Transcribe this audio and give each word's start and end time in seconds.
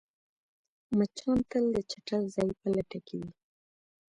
مچان 0.97 1.37
تل 1.49 1.65
د 1.75 1.77
چټل 1.91 2.21
ځای 2.35 2.49
په 2.59 2.67
لټه 2.75 2.99
کې 3.07 3.15
وي 3.21 3.31